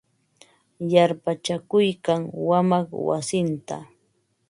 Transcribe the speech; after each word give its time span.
Yarpachakuykan 0.91 2.21
wamaq 2.47 2.87
wasinta. 3.07 3.75